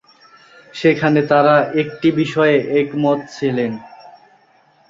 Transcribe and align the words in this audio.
সেখানে 0.73 1.19
তারা 1.27 1.55
একটি 1.81 2.07
বিষয়ে 2.11 2.55
একমত 2.79 3.19
ছিলেন। 3.35 3.71